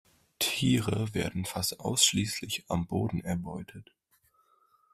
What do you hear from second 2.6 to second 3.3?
am Boden